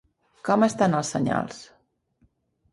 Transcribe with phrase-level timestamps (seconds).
[0.49, 1.63] Com estan els senyals?